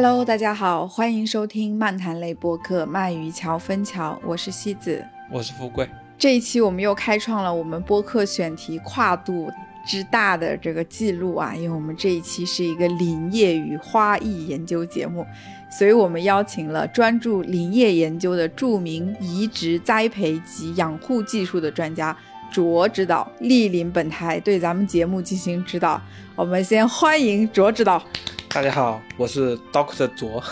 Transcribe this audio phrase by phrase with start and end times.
[0.00, 5.90] Hello，大家好，欢迎收听漫谈类播客《鳗鱼桥分桥》，我是西子，我是富贵。
[6.16, 9.50] 这一期我们又开创了我们播客选题跨度
[9.84, 15.26] 之大的这个记录啊，因为我们这一期是一个林业与花艺研究节目，
[15.68, 22.16] 所以我们邀请了专注林业研究的著名移植栽培及养护技术的专家
[22.52, 26.00] 卓指导莅临本台，对咱们节目进行指导。
[26.36, 28.00] 我们先欢迎卓指导。
[28.50, 30.42] 大家好，我是 Doctor 卓。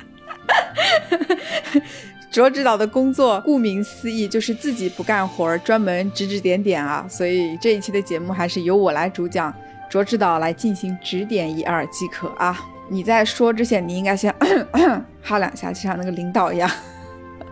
[2.30, 7.06] 卓指导的工作，顾名思义就是自己不干活，专门指指点点啊。
[7.08, 9.52] 所以这一期的节目还是由我来主讲，
[9.88, 12.60] 卓指导来进行指点一二即可啊。
[12.90, 14.32] 你在说之前，你应该先
[15.22, 16.70] 哈两下，就像那个领导一样。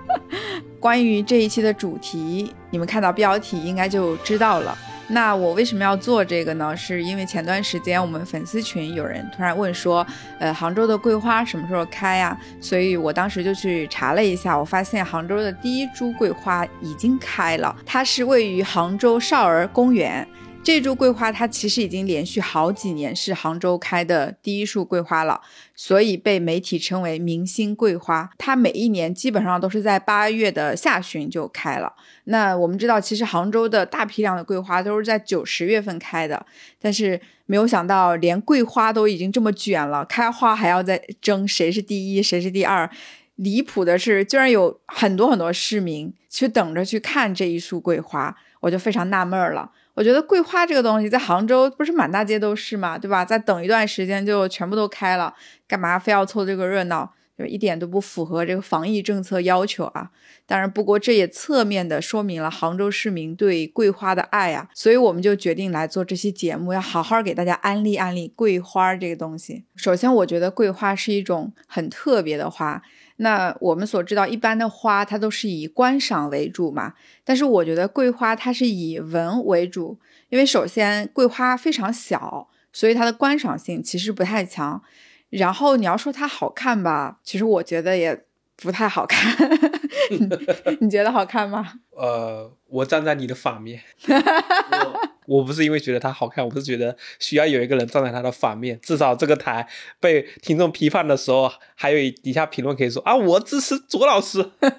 [0.79, 4.77] 关于这一期的主题，你们看到标题应该就知道了。
[5.13, 6.75] 那我为什么要做这个呢？
[6.75, 10.07] 是因为前段时间我们粉丝群有人突然问说，
[10.39, 12.35] 呃，杭州的桂花什么时候开呀？
[12.63, 20.27] 所以我当时就去查了一下，我发现杭州的第一株桂花已经开了，它是位于杭州少儿公园。
[20.65, 25.41] 这株桂花它其实已经连续好几年是杭州开的第一束桂花了，
[25.75, 28.31] 所以被媒体称为明星桂花。
[28.39, 31.93] 它每一年基本上都是在八月的下旬就开了。
[32.25, 36.47] 那我们知道，其实杭州的大批量的桂花都是在九十月份开的，
[36.81, 42.89] 但是没有想到连桂花都已经这么卷了，开花还要再争谁是第一谁是第二。
[43.35, 49.73] 离谱的是，居然有很多很多市民去等着去看这一束桂花，我就非常纳闷了。
[49.95, 53.25] 我觉得桂花这个东西在杭州不是满大街都是嘛，对吧？
[53.25, 55.35] 再等一段时间就全部都开了，
[55.69, 57.13] 干嘛非要凑这个热闹？
[57.39, 60.11] 就一点都不符合这个防疫政策要求啊！
[60.47, 69.65] 当然，不过这也侧面的说明了杭州市民对桂花的爱啊，所以我们就决定来做这期节目，要好好给大家安利安利桂花这个东西。
[69.75, 72.83] 首先，我觉得桂花是一种很特别的花。
[73.23, 76.93] 那我们所知道，一般的花它都是以观赏为主嘛，
[77.25, 79.97] 但是我觉得桂花它是以闻为主，
[80.29, 84.83] 因为首先桂花非常小，所以它的观赏性其实不太强。
[85.31, 88.25] 然后你要说它好看吧，其实我觉得也
[88.57, 89.49] 不太好看。
[90.81, 91.75] 你觉得好看吗？
[91.97, 93.81] 呃，我站在你的反面。
[94.09, 99.69] 我不是因为觉得它好看，我是觉得需要有一个人站在它的反面，至少这个台
[100.01, 104.51] 被听众批判的时候，还有底下评论可以说啊，我支持左老师。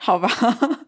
[0.00, 0.28] 好吧，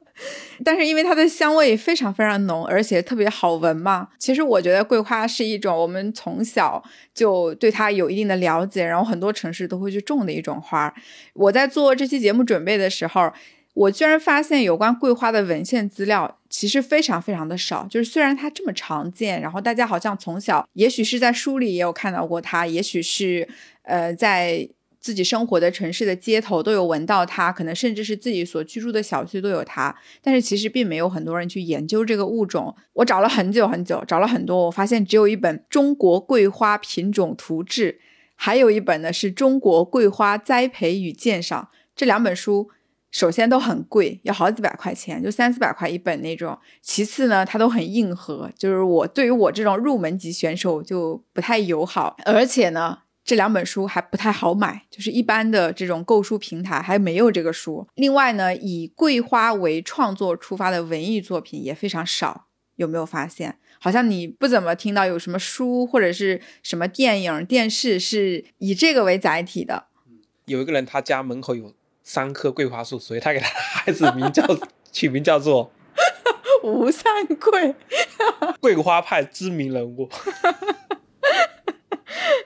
[0.64, 4.08] 但是因为它的香味非常非常浓，而且特别好闻嘛。
[4.18, 6.82] 其实我觉得桂花是一种我们从小
[7.12, 10.92] 就对它有一定的了解，然后很多城市都会去种的一种花。
[11.34, 13.30] 我在做这期节目准备的时候。
[13.72, 23.48] 我居然发现有关桂花的文献资料其实非常非常的少，就是虽然它这么常见，然后大家好像从小也许是在书里也有看到过它，也许是
[23.82, 32.74] 呃在自己生活的城市的街头都有闻到它，可能甚至是自己所居住的小区都有它，但是其实并没有很多人去研究这个物种。
[32.94, 37.92] 我找了很久很久，找了很多，我发现只有一本《中国桂花品种图志》，
[38.34, 42.68] 还有一本呢是中国桂花栽培与鉴赏这两本书。
[43.10, 46.56] 首先都很贵，要好几百块钱，就三四百块一本那种。
[46.80, 52.16] 其次呢，它都很硬核，就是我对于我这种入门级选手就不太友好。
[52.24, 57.86] 而且呢，这两本书还不太好买，就是一般的这种购书平台还没有这个书。
[57.96, 62.46] 另外呢，以桂花为创作出发的文艺作品也非常少，
[62.76, 63.56] 有没有发现？
[63.80, 69.86] 好像你不怎么听到有什么书或者是什么电影、电视是以这个为载体的。
[70.44, 71.74] 有一个人，他家门口有。
[72.02, 74.44] 三棵桂花树，所以他给他孩子名叫
[74.90, 75.70] 取名叫做
[76.62, 77.74] 吴三桂，
[78.60, 80.08] 桂花派知名人物。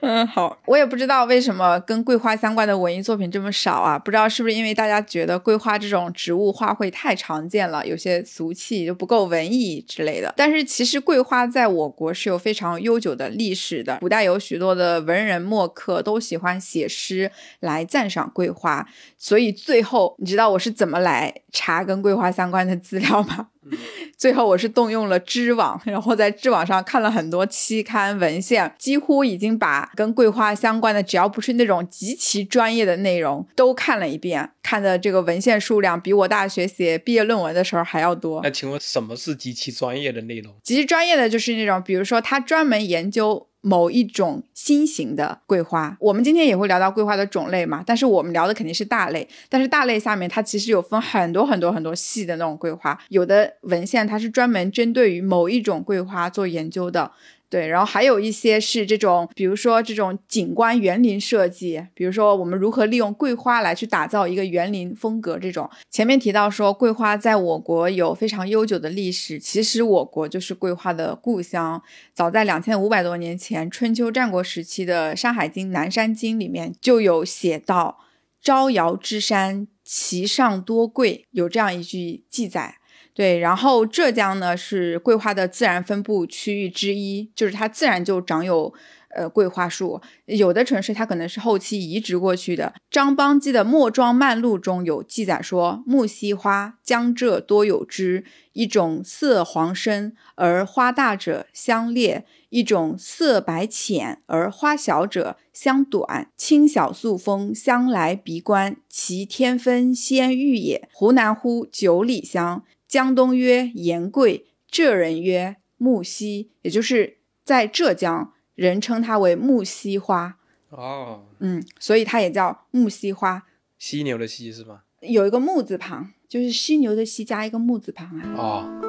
[0.01, 3.97] 嗯，好，我也不知道为什么跟桂花相关的文艺作品这么少啊？
[3.97, 10.33] 不知道是不是因为大家觉得桂花这种植物花卉太常见了，有些俗气就不够文艺之类的。
[10.37, 17.31] 但是其实桂花在我国是有非常悠久的历史的，古代有许多的文人墨客都喜欢写诗
[17.61, 18.87] 来赞赏桂花，
[19.17, 23.47] 所以最后你知道我是怎么来查跟桂花相关的资料吗？
[24.17, 34.51] 最后我是动用了知网，然后在知网上看了很多期刊文献，几乎已经把跟桂花相关的，只要不是那种极其专业的内容，都看了一遍。
[34.63, 38.41] 看的这个文献数量比我大学写毕业论文的时候还要多。
[38.43, 40.53] 那请问什么是极其专业的内容？
[40.63, 43.47] 极其专业的就是那种，比如说他专门研究。
[43.65, 57.11] 某一种新型的桂花，我们今天也会聊到桂花的种类嘛，但是我们聊的肯定是大类，但是大类下面它其实有分很多很多很多细的那种桂花，有的文献它是专门针对于某一种桂花做研究的。
[57.55, 65.39] 对，然后还有一些是这种，比如说这种景观园林设计，比如说我们如何利用桂花来去打造一个园林风格。
[65.39, 71.81] 这种前面提到说桂花在我国有非常悠久的历史，其实我国就是桂花的故乡。
[72.13, 77.99] 早在两千五百多年前，春秋战国时期的《山海经·南山经》里面就有写到
[78.43, 82.79] “招摇之山，其上多桂”，有这样一句记载。
[83.15, 88.73] 对，然后浙江呢是桂花的自然分布区域之一，就是它自然就长有
[89.15, 90.01] 呃桂花树。
[90.25, 92.73] 有的城市它可能是后期移植过去的。
[92.91, 110.89] 张邦基的《墨庄漫录》中有记载说，木樨花江浙多有之，一种色黄深而花大者香烈，一种色白浅而花小者香短，清小素风，香来鼻观，其天分鲜郁也。
[110.91, 112.65] 湖南呼九里香。
[112.87, 120.37] 江东曰盐桂，浙人曰木樨，也就是在浙江人称它为木樨花。
[120.69, 123.45] 哦，嗯，所以它也叫木樨花。
[123.77, 124.81] 犀牛的犀是吗？
[125.01, 128.33] 有一个木字旁，就是犀牛的犀加一个木字旁啊。
[128.37, 128.81] 哦。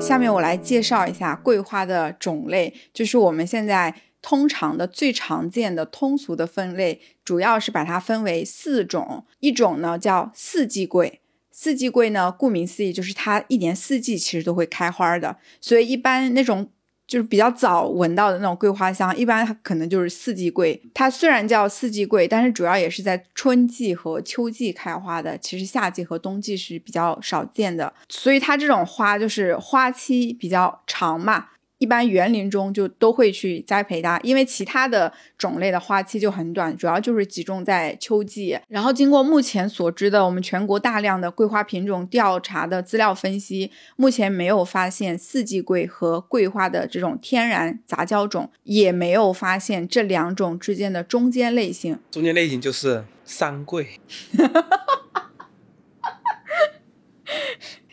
[0.00, 3.94] 下面我来介绍一下桂花的种类，就是我们现在。
[4.24, 9.26] 通常的最常见的通俗的分类，主要是把它分为四种。
[9.40, 16.70] 一种呢叫四季桂，四季桂呢，顾名思义就是它一年四季其实都会开花的，所以一般那种
[17.06, 20.82] 就是比较早闻到的那种桂花香，一般可能就是四季桂。
[20.94, 27.92] 它虽然叫四季桂，但是主要也是在春季和秋季开花的，其实夏季和冬季是比较少见的。
[28.08, 31.48] 所以它这种花就是花期比较长嘛。
[31.84, 38.58] 一般园林中就都会去栽培它，因为其他的种类的花期就很短，主要就是集中在秋季。
[38.68, 51.98] 然后经过目前所知的我们全国大量的桂花品种调查的资料分析，目前没有发现四季桂和桂花的这种天然杂交种，也没有发现这两种之间的中间类型。
[52.10, 54.00] 中间类型就是三桂。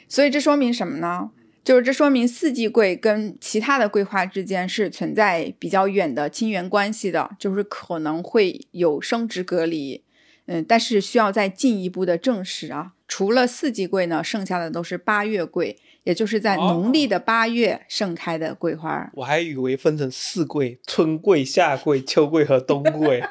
[0.07, 1.31] 所以这说明什么呢？
[1.63, 10.03] 就是这说明四季桂跟其他的桂花之间是存在比较远的亲缘关系的，就是可能会有生殖隔离，
[10.47, 12.93] 嗯，但是需要再进一步的证实啊。
[13.07, 19.11] 除了四季桂呢，剩下的都是八月桂，也就是在农历的八月盛开的桂花。
[19.15, 23.21] 我还以为分成四桂：春桂、夏桂、秋桂和冬桂。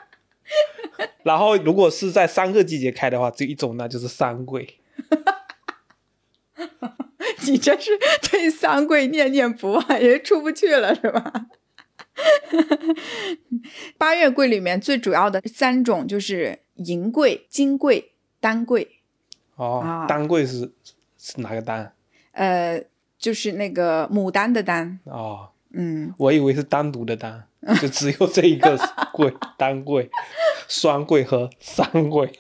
[1.24, 4.76] 然后如果是在三个季节开的话，只有一种，那就是三桂。
[7.46, 7.90] 你这是
[8.30, 11.32] 对三桂念念不忘，也出不去了是吧？
[13.96, 19.00] 八月桂里面最主要的三种就是银桂、金桂、丹桂。
[19.56, 20.70] 哦，丹桂是
[21.18, 21.92] 是哪个丹？
[22.32, 22.82] 呃，
[23.18, 24.98] 就是那个牡丹的丹。
[25.04, 27.44] 哦，嗯，我以为是单独的单，
[27.80, 28.78] 就只有这一个
[29.12, 30.10] 桂， 丹桂、
[30.68, 32.30] 双桂和三桂。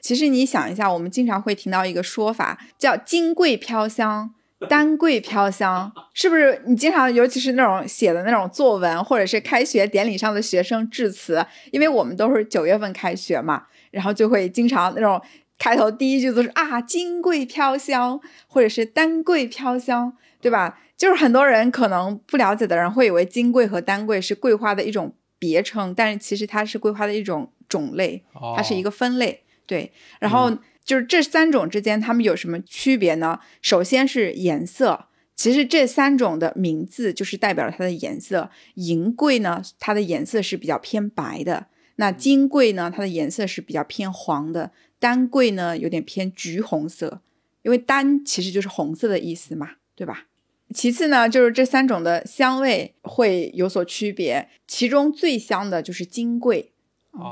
[0.00, 4.32] 其实你想一下，我们经常会听到一个说法，叫“金桂飘香，
[4.68, 6.62] 丹桂飘香”，是不是？
[6.66, 15.20] 你经常，尤其是那种写的那种作文，或者是开学典礼上的学生致辞，因为我们都是九月份开学嘛，然后就会经常那种
[15.58, 20.80] 开头第一句都是啊“金桂飘香”或者是“丹桂飘香”，对吧？
[20.96, 28.24] 就是很多人可能不了解的人会以为金桂和丹桂是桂花的一种别称，但是其实它是桂花的一种种类，
[28.56, 29.44] 它是一个分类。
[29.68, 30.50] 对，然后
[30.82, 33.38] 就是这三种之间，它们有什么区别呢？
[33.60, 38.50] 首先是颜色，其实这三种的名字就是代表了它的颜色。
[38.76, 47.20] 银桂呢，它的颜色是比较偏白的；那金桂呢，它的颜色是比较偏黄的；丹桂呢，有点偏橘红色，
[47.60, 50.24] 因为丹其实就是红色的意思嘛，对吧？
[50.74, 56.72] 其次呢，就是这三种的香味会有所区别，其中最香的就是金桂。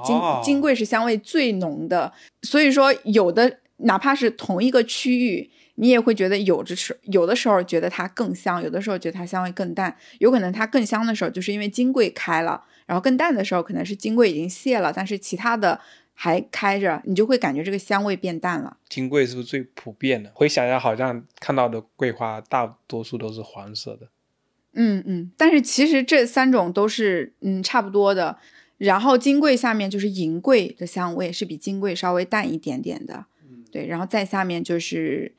[0.04, 2.12] 金金桂是香味最浓的，
[2.42, 9.96] 所以说有的哪怕是同一个区域，你也会觉得有的时有的时候觉得它更香，有的时候觉得它香味更淡。
[10.18, 15.78] 有可能它更香的时候，就是因为金桂开了，然后更淡的时候，可能是金桂已经谢了，但是其他的
[16.14, 18.78] 还开着，你就会感觉这个香味变淡了。
[18.88, 20.30] 金桂是不是最普遍的？
[20.34, 24.08] 回想一下，好像看到的桂花大多数都是黄色的。
[24.78, 28.38] 嗯嗯，但是其实这三种都是嗯差不多的。
[28.78, 33.24] 然后金桂下面就是银桂的香味，是比金桂稍微淡一点点的，
[33.72, 33.86] 对。
[33.86, 35.34] 然后再下面就是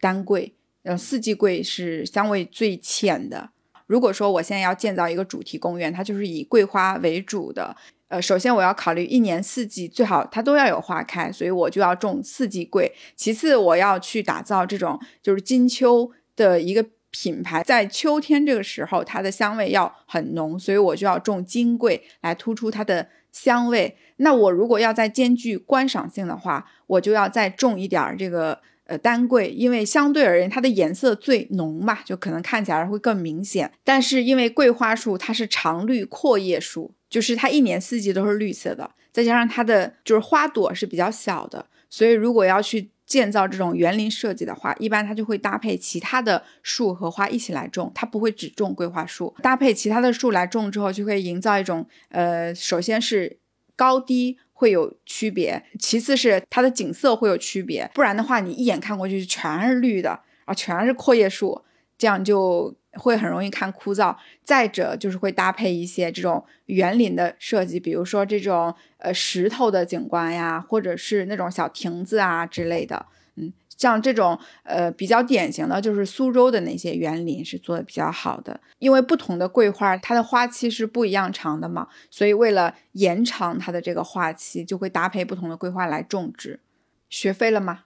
[0.00, 3.50] 丹桂，然后四季桂是香味最浅的。
[3.86, 7.76] 如果说我现在要建造一个主题公园，它就是以桂花为主的，
[8.08, 12.92] 呃，首先我要考虑一年四季最好它都要有花开，所以我就要种四季桂。
[13.16, 23.96] 其次，我要去打造这种就是金秋的一个品牌，在秋天这个时候，它的香味要很浓，所以我就要种金桂来突出它的香味。
[24.16, 33.72] 那我如果要再兼具观赏性的话，我就要再种一点儿这个呃丹桂，因为相对而言它的颜色最浓嘛，就可能看起来会更明显。
[33.82, 53.38] 但是因为桂花树它是常绿阔叶树，就是它一年四季都是绿色的，再加上它的就是花朵是比较小的，所以如果要去建造这种园林设计的话，一般它就会搭配其他的树和花一起来种，它不会只种桂花树，搭配其他的树来种之后，就会营造一种呃，首先是。
[53.76, 61.64] 高低会有区别，其次是它的景色会有区别，不然的话，你一眼看过去全是绿的啊，全是阔叶树，
[61.96, 64.16] 这样就会很容易看枯燥。
[64.42, 73.06] 再者就是会搭配一些这种园林的设计，比如说这种呃石头的景观呀，或者是那种小亭子啊之类的，
[73.36, 73.52] 嗯。
[73.76, 86.60] 像这种呃比较典型的就是苏州的那些园林是做的比较好的，因为不同的桂花它的花期是不一样长的嘛，所以为了延长它的这个花期，就会搭配不同的桂花来种植。
[87.08, 87.84] 学会了吗？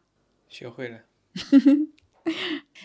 [0.48, 1.02] 学会了。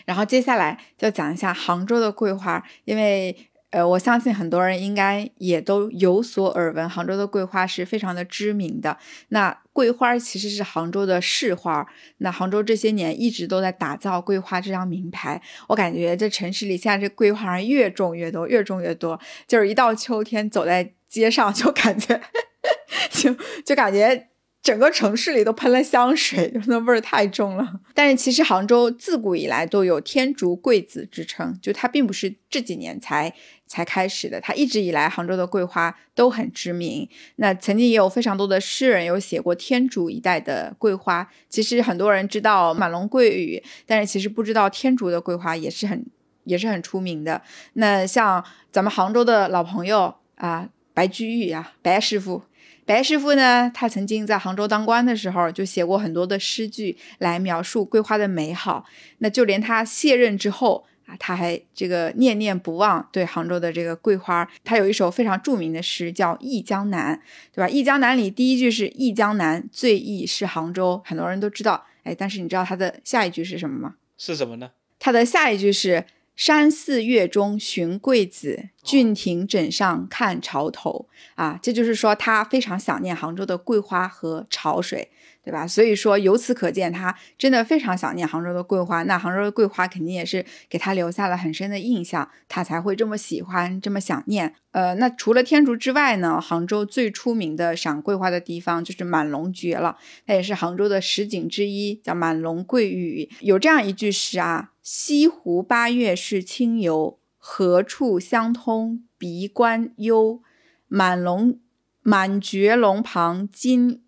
[0.04, 3.36] 然后接下来就讲一下杭州的桂花，因为。
[3.72, 8.98] 呃，我相信很多人应该也都有所耳闻，杭州的桂花是非常的知名的。
[9.28, 15.40] 那桂花其实是杭州的市花，那杭州这些年一直都在打造桂花这张名牌。
[15.68, 22.20] 我感觉这城市里现在这桂花越种越多，越种越多，就是一到秋天走在街上就感觉，
[23.08, 23.32] 就
[23.64, 24.29] 就感觉。
[24.62, 27.80] 整个城市里都喷了香水， 那味儿太重了。
[27.94, 33.32] 但是其实杭州自古以来都有天竺桂子之称，就它并不是这几年才
[33.66, 37.08] 才开始的，它一直以来杭州的桂花都很知名。
[37.36, 41.26] 那曾经也有非常多的诗人有写过天竺一带的桂花。
[41.48, 46.04] 其实很多人知道满龙桂雨，但是其实不知道天竺的桂花也是很
[46.44, 47.40] 也是很出名的。
[47.72, 52.42] 那像咱们杭州的老朋友啊，白居易啊，白师傅。
[52.90, 58.84] 白师傅呢，他曾经在杭州当官的时候，就写过很多的诗句来描述桂花的美好。
[59.18, 64.50] 那就连他卸任之后啊，他还这个念念不忘对杭州的这个桂花。
[64.64, 67.14] 他有一首非常著名的诗叫《忆江南》，
[67.54, 67.68] 对吧？
[67.70, 71.86] 《忆江南》里第一句是“忆江南，最忆是杭州”，很多人都知道。
[72.02, 73.94] 哎，但是你知道他的下一句是什么吗？
[74.18, 74.72] 是什么呢？
[74.98, 76.06] 他的下一句是。
[76.40, 81.06] 山寺月中寻桂子，郡亭枕上看潮头。
[81.34, 85.10] 啊，这就是说他非常想念杭州的桂花和潮水。
[85.50, 85.66] 对吧？
[85.66, 89.02] 所以说，由此可见，他真的非常想念杭州的桂花。
[89.02, 94.54] 那杭州的桂花肯定也是给他留下了很深的印象，他才会这么喜欢，这么想念。
[94.70, 96.40] 呃，那除了天竺之外呢？
[96.40, 103.28] 杭州最出名的赏桂花的地方就是满龙绝了，它也是杭州的十景之一，叫满龙桂雨。
[103.40, 110.42] 有这样一句诗啊：“西湖八月是清游，何处相通鼻关幽？
[110.86, 111.58] 满龙
[112.02, 114.02] 满绝龙旁今。”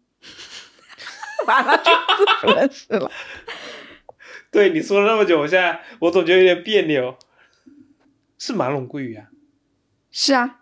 [1.47, 1.83] 完了，
[2.41, 3.11] 不认识了。
[4.51, 7.17] 对你说了那么久，我现在我总觉得有点别扭。
[8.39, 9.27] 是满龙桂鱼啊？
[10.11, 10.59] 是啊，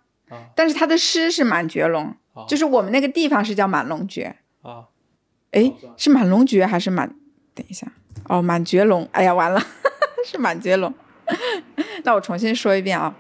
[0.55, 2.15] 但是他的诗是满绝龙，
[2.47, 4.85] 就是我们那个地方是叫满龙绝啊。
[5.53, 7.17] 哎，是满龙绝还是满？
[7.55, 7.91] 等一下，
[8.29, 9.09] 哦，满绝龙。
[9.13, 9.61] 哎呀，完了，
[10.25, 10.93] 是满绝龙。
[12.05, 13.17] 那我重新说一遍啊。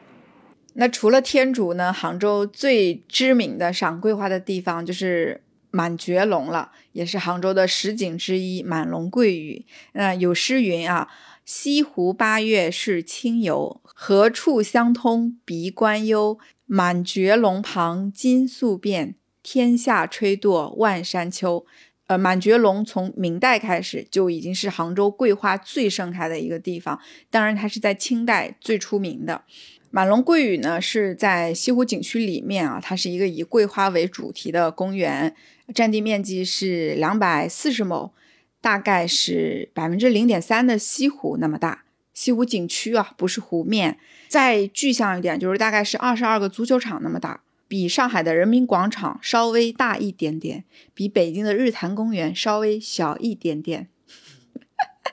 [0.75, 1.93] 那除了天竺呢？
[1.93, 5.43] 杭州最知名的赏桂花的地方就是。
[5.71, 8.62] 满绝龙了，也是杭州的十景之一。
[8.62, 11.09] 满龙桂雨，那有诗云啊
[11.45, 16.39] ：“西湖八月是清游，何处相通鼻关幽？
[16.67, 21.65] 满绝龙旁金粟变，天下吹堕万山秋。”
[22.07, 27.00] 呃，满绝龙从明代开始就已经是杭州桂花最盛开的一个地方，
[27.31, 29.45] 当然它是在清代最出名的。
[29.93, 35.37] 满龙桂雨呢是在西湖景区里面啊，它是一个以桂花为主题的公园。
[35.75, 38.12] 占地面积是两百四十亩，
[38.61, 41.85] 大概是百分之零点三的西湖那么大。
[42.12, 43.99] 西湖景区啊，不是湖面。
[44.29, 53.89] 再具象一点，就是大概是二十二个足球场那么大，比上海的人民广场稍微大一点点，比北京的日坛公园稍微小一点点。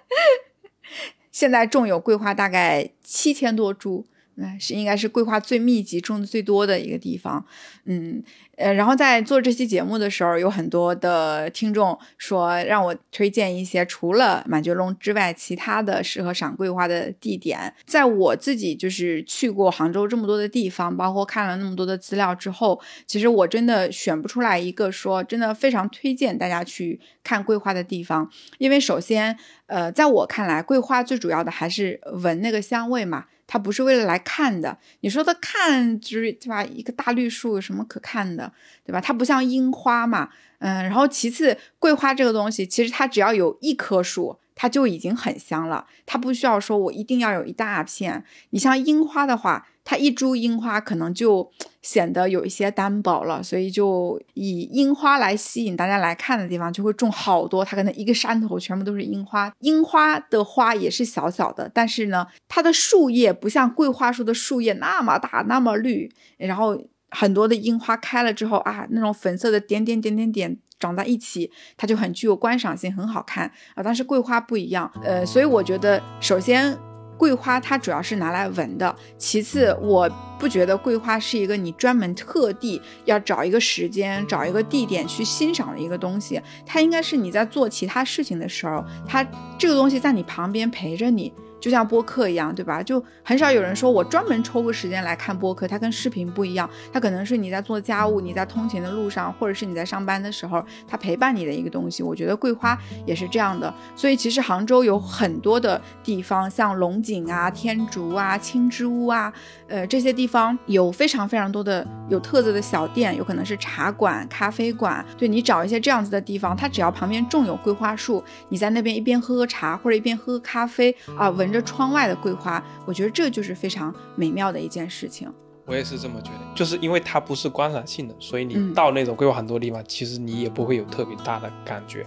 [1.31, 4.05] 现在种有桂花大概七千多株，
[4.39, 7.43] 那是应该是桂花最密集、种的最多的一个地方。
[7.85, 8.21] 嗯，
[8.55, 17.73] 呃，然后在做这期节目的时候，有很多的听众说让我推荐一些除了满觉陇之外，其他的适合赏桂花的地点。
[17.87, 28.29] 在我自己就是去过杭州这么多的地方，包括看了那么多的资料之后，其实我真的选不出来一个说真的非常推荐大家去看桂花的地方，
[28.59, 33.25] 因为首先，呃，在我看来，桂花最主要的还是闻那个香味嘛。
[33.47, 36.63] 它不是为了来看的，你说它看就是对吧？
[36.63, 38.51] 一个大绿树有什么可看的，
[38.85, 39.01] 对吧？
[39.01, 40.83] 它不像樱花嘛，嗯。
[40.83, 44.37] 然后其次，桂花这个东西，其实它只要有一棵树。
[44.59, 48.23] 它就已经很香了，它不需要说我一定要有一大片。
[48.49, 51.49] 你像樱花的话，它一株樱花可能就
[51.81, 57.63] 显得有一些单薄了，所以就以樱花来吸引大家来看的地方就会种好多。
[57.63, 66.77] 它可能一个山头全部都是樱花，樱花的花也是小小的，但是呢，它的树叶不像桂花树的树叶那么大那么绿，然后
[67.11, 70.57] 很多的樱花开了之后啊，那种粉色的点点点点点。
[70.79, 73.81] 长在一起，它就很具有观赏性，很好看啊。
[73.81, 76.77] 但是桂花不一样，呃，所以我觉得，首先
[77.17, 80.09] 桂花它主要是拿来闻的，其次我
[80.39, 89.25] 不觉得桂花是一个你专门特地要找一个时间、找一个地点去欣赏的一个东西，它应该是你在做其他事情的时候，它
[89.57, 91.33] 这个东西在你旁边陪着你。
[91.59, 92.83] 就像播客一样，对吧？
[92.83, 102.03] 就很少有人说我专门抽个时间来看播客，它跟视频不一样，它可能是你在做家务、你在通勤的路上，或者是你在上班的时候，它陪伴你的一个东西。
[102.03, 103.73] 我觉得桂花也是这样的。
[103.95, 109.33] 所以其实杭州有很多的地方，像龙井啊、天竺啊、青之屋啊，
[109.67, 115.03] 呃，这些地方有非常非常多的有特色的小店，有可能是茶馆、咖啡馆。
[115.17, 121.47] 对你找一些这样子的地方，它只要旁边种有桂花树，你在那边一边喝喝茶或者一边喝喝咖啡啊，闻。
[121.47, 125.31] 着着窗外的桂花，我觉得这就是非常美妙的一件事情。
[125.65, 132.05] 我也是这么觉得，就是因为它不是观赏性的，所以你到那种桂花很多地方，其实你也不会有特别大的感觉。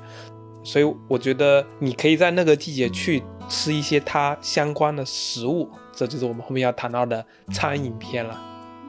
[0.62, 8.40] 所以我觉得你可以在那个季节去吃一些它相关的食物，这就是我们后面要谈到的餐饮篇了。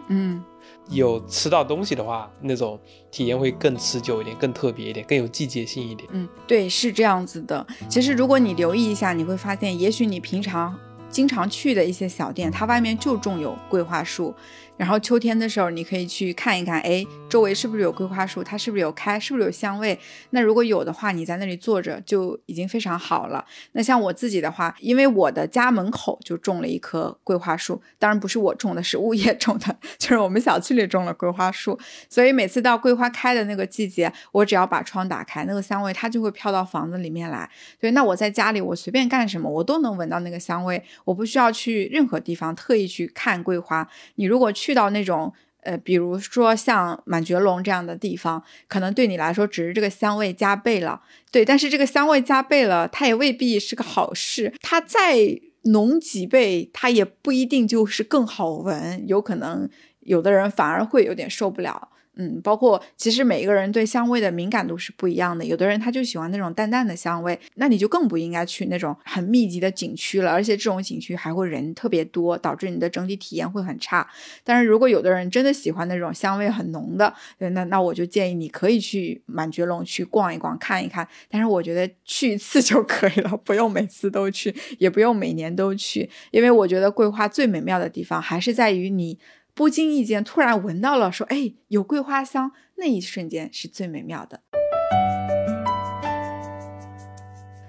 [0.08, 0.44] 嗯。
[0.91, 6.07] 有吃到东西的话，那种体验会更持久一点，更特别一点，更有季节性一点。
[6.11, 7.66] 嗯，对，是这样子的。
[7.89, 10.77] 其实如果你留意一下，你会发现，也许你平常
[11.09, 14.33] 经常去的一些小店，它外面就种有桂花树。
[14.77, 18.44] 然后秋天的时候，你可以去看一看，哎，周围是不是有桂花树？
[18.44, 19.20] 它是不是有开？
[19.20, 20.00] 是不是有香味？
[20.31, 23.46] 那如果有的话，你在那里坐着就已经非常好了。
[23.74, 31.77] 那像我自己的话，因为我的家门口就种了一棵桂花树，当然不是我种的，是物业种的，就是我们小区里种了桂花树。
[32.10, 37.48] 所以每次到桂花开的那个季节，我只要把窗打开，那个香味它就会飘到房子里面来。
[37.79, 43.88] 对，那我在家里，我随便干什么，我都能闻到那个香味，我不需要去任何地方特意去看桂花。
[44.16, 44.60] 你如果去。
[44.61, 51.43] 去到那种呃，比如说像满觉陇这样的地方，可能对你来说只是这个香味加倍了，对。
[51.43, 54.53] 但是这个香味加倍了，它也未必是个好事。
[54.61, 59.67] 它再浓几倍，它也不一定就是更好闻，有可能
[60.01, 61.89] 有的人反而会有点受不了。
[62.17, 74.05] 嗯，包括其实每一个人对香味的敏感度是不一样的，有的人他就喜欢那种淡淡的香味，那你就更不应该去那种很密集的景区了，而且这种景区还会人特别多，导致你的整体体验会很差。
[74.43, 81.07] 但是如果有的人真的喜欢那种香味很浓的，那那我就建议你可以去满觉陇去逛一逛，看一看。
[81.29, 89.17] 但是我觉得去一次就可以了， 不用每次都去，也不用每年都去，因为我觉得桂花最美妙的地方还是在于你。
[89.53, 94.42] 不经意间突然闻到了，说：“哎，有桂花香。”那一瞬间是最美妙的。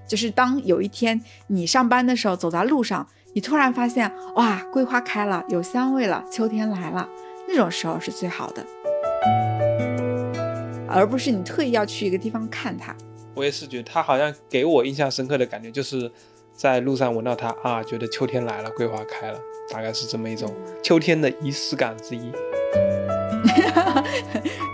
[0.09, 7.09] 就是当有一天你上班的时候，走在路上，你突然发现，哇，桂花开了，有香味了，秋天来了，
[7.49, 8.65] 那种时候是最好的，
[10.89, 12.95] 而不是你特意要去一个地方看它。
[13.35, 16.11] 我也是觉得，它好像给我印象深刻的感觉，就是
[16.55, 19.39] 在路上闻到它啊，觉得秋天来了，桂花开了。
[19.71, 22.31] 大概是这么一种秋天的仪式感之一。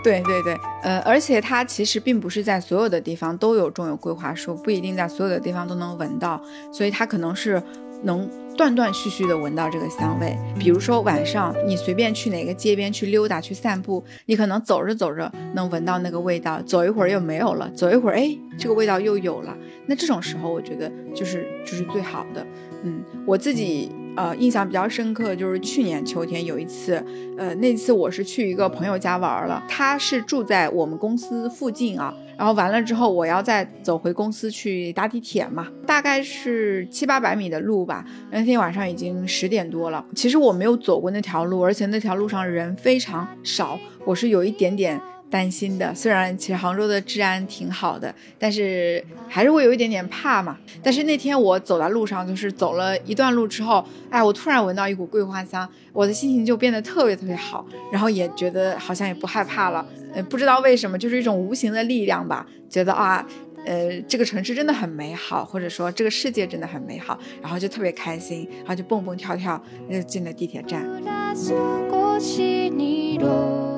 [0.03, 7.61] 对对对，呃，而且它其实并不是在所有的地方都有种有桂花树，不一定在所有的地方都能闻到，所以它可能是
[8.03, 10.37] 能断断续续的闻到这个香味。
[10.59, 19.57] 比如说晚上你随便去哪个街边去溜达去散步，你可能走着走着能闻到那个味道，走一会儿又没有了，走一会儿哎，这个味道又有了。
[19.85, 22.45] 那这种时候我觉得就是就是最好的。
[22.83, 23.89] 嗯，我自己。
[24.19, 27.01] 呃，印象比较深刻就是去年秋天有一次，
[27.37, 32.13] 呃，那次我是去一个朋友家玩了，他是住在我们公司附近啊。
[32.37, 38.03] 然后完了之后，我要再走回公司去搭地铁嘛，大概是七八百米的路吧。
[38.29, 44.99] 那天晚上已经十点多了，其实我没有走过那条路，而且那条路上人非常少，我是有一点点。
[45.29, 50.57] 担心的，虽然其实杭州的治安挺好的，但是还是会有一点点怕嘛。
[50.81, 59.85] 但是那天我走在路上，就是走了一段路之后，哎，我突然闻到一股桂花香，我的心情就变得特别特别好，然后也觉得好像也不害怕了。
[60.13, 63.23] 呃，不知道为什么，就是一种无形的力量吧，觉得啊，
[63.65, 70.83] 呃，这个城市真的很美好，或者说这个世界真的很美好，然后就特别开心，然后就蹦蹦跳跳就进了地铁站。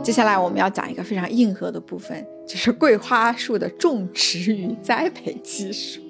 [0.04, 6.02] 接下来我们要讲一个非常硬核的部分，就是桂花树的种植与栽培技术。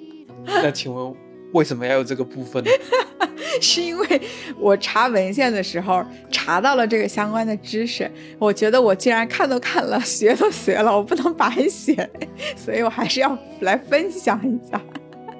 [0.44, 1.14] 那请问
[1.52, 2.70] 为什么要有这个部分呢？
[3.60, 4.20] 是因为
[4.58, 12.08] 我查文献的时候查到了这个相关的知识，我觉得我既然看都看了，学都学了，我不能白学，
[12.56, 14.80] 所以我还是要来分享一下。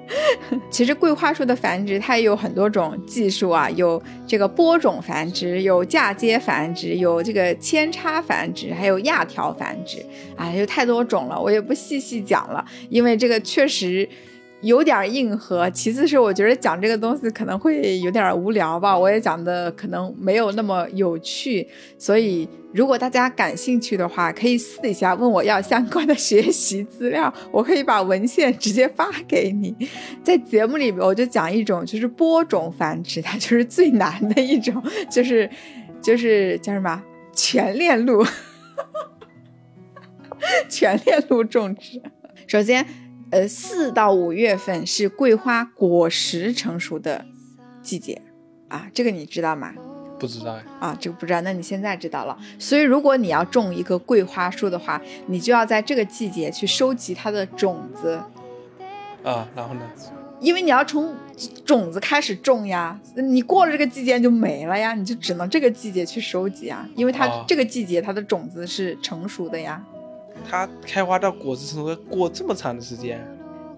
[0.69, 14.07] 其实桂花树的繁殖它也有很多种技术啊，有这个播种繁殖，有嫁接繁殖，有这个扦插繁殖，还有压条繁殖，啊，有太多种了，我也不细细讲了，因为这个确实。
[14.63, 29.75] 有点硬核，其次是我觉得讲这个东西可能会有点无聊吧，我也讲的可能没有那么有趣，所以如果大家感兴趣的话，可以私底下问我要相关的学习资料，我可以把文献直接发给你。
[30.23, 35.49] 在节目里面，我就讲一种就是播种繁殖，它就是最难的一种，就是
[36.01, 37.03] 就是叫什么
[37.35, 38.25] 全链路，
[40.69, 42.01] 全链路种植。
[42.47, 43.02] 首先。
[43.33, 47.25] 呃，四到五月份是桂花果实成熟的
[47.81, 48.21] 季节
[48.67, 49.73] 啊，这个你知道吗？
[50.19, 52.37] 不知道啊，这个不知道，那你现在知道了。
[52.59, 58.21] 所以，如果你要种一棵桂花树的话，你就要在这个季节去收集它的种子
[59.23, 59.47] 啊。
[59.55, 59.81] 然后呢？
[60.39, 61.15] 因为你要从
[61.65, 69.83] 种子开始种呀，你过了这个季节就没了呀，你就只能这个季节去收集啊，因为它这个季节它的种子是成熟的呀。
[70.49, 73.25] 它开花到果实成熟过这么长的时间，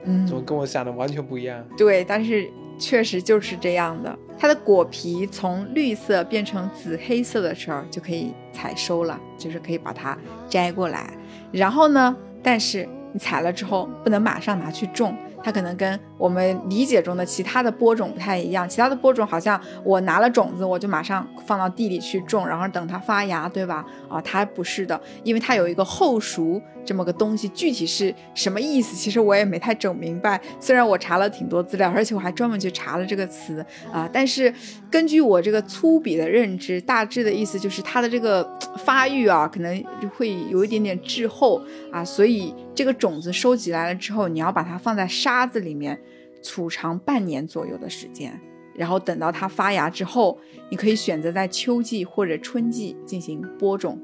[0.03, 1.63] 嗯，怎么跟我想的完全不一样？
[1.77, 4.17] 对，但是确实就是这样的。
[4.37, 10.17] 它的果皮从绿色变成紫黑色的时候就可以采收了，就是可以把它
[10.49, 11.09] 摘过来。
[11.51, 15.15] 然后呢，但是你采了之后不能马上拿去种。
[15.41, 23.85] 它可能跟我们理解中的其他的播种不太一样，其他的播种好像我拿了种子，我就马上放到地里去种，然后等它发芽，对吧？
[24.09, 30.39] 啊，它不是的，因为它有一个后熟这么个东西，具体是什么意思，其实我也没太整明白。
[30.59, 34.53] 虽然我查了挺多资料，而且我还专门去查了这个词啊，但是
[34.89, 38.47] 根据我这个粗鄙的认知，大致的意思就是它的这个
[38.77, 39.83] 发育啊，可能
[40.15, 42.53] 会有一点点滞后啊，所以。
[42.75, 45.97] 这个种子收集来了之后，你要把它放在沙子里面
[46.45, 48.39] 储藏半年左右的时间，
[48.75, 53.99] 然后等到它发芽之后，你可以选择在秋季或者春季进行播种。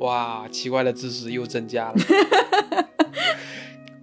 [0.00, 1.94] 哇，奇怪的知识又增加了，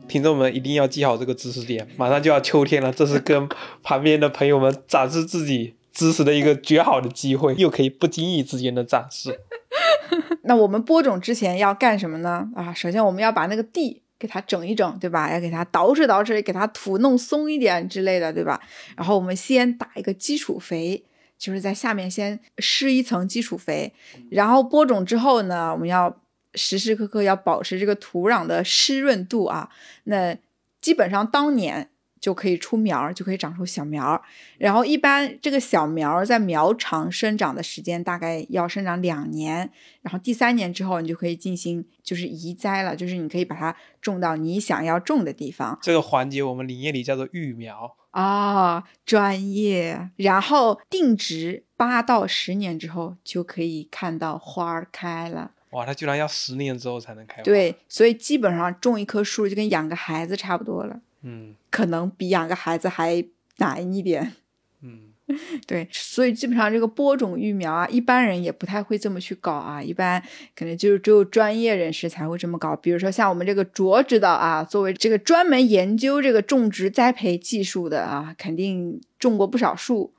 [0.08, 1.88] 听众们一定要记好这个知识点。
[1.96, 3.48] 马上就要秋天了，这是跟
[3.84, 9.42] 旁边的朋友们展示自己知识的一个绝好的机会，又可以不经意之间的展示。
[10.44, 12.50] 那我们播种之前要干什么呢？
[12.56, 15.32] 啊，首先我们要把那个地给它整一整，对吧？
[15.32, 18.62] 要给它捯饬捯饬，给它土弄松一点之类的，对吧？
[18.96, 21.04] 然后我们先打一个基础肥，
[21.38, 23.94] 就是在下面先施一层基础肥。
[24.30, 26.22] 然后播种之后呢，我们要
[26.56, 29.70] 时时刻刻要保持这个土壤的湿润度啊。
[30.06, 30.36] 那
[30.82, 31.90] 基本上当年。
[32.20, 34.22] 就可以出苗，就可以长出小苗。
[34.58, 39.70] 然后一般这个小苗在苗场生长的时间大概要生长两年。
[40.02, 45.78] 然后第三年之后，你就可以进行就是移栽了，就是你可以把它种到你想要种的地方。
[45.82, 50.10] 这个环节我们林业里叫做育苗啊，专业。
[50.16, 55.52] 然后定植八到十年之后，就可以看到花儿开了。
[55.72, 57.44] 哇，它居然要十年之后才能开花？
[57.44, 61.02] 对，所以基本上种一棵树就跟养个孩子差不多了。
[61.30, 63.26] 嗯，可能比养个孩子还
[63.58, 64.34] 难一点。
[64.82, 65.10] 嗯，
[65.68, 69.84] 对，所以基本上这个播种育苗啊，一般人也不太会这么去搞啊。
[69.84, 70.24] 一般
[70.56, 72.76] 可能就是只有专业人士才会这么搞。
[72.78, 80.14] 比如说像我们这个卓指导啊，作为这个专门研究这个种植栽培技术的啊，肯定种过不少树。